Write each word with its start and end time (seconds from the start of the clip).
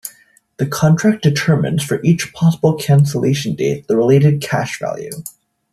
The 0.57 0.65
contract 0.65 1.21
determines 1.21 1.83
for 1.83 2.01
each 2.01 2.33
possible 2.33 2.75
cancellation 2.75 3.53
date 3.53 3.87
the 3.87 3.95
related 3.95 4.41
cash 4.41 4.79
value. 4.79 5.21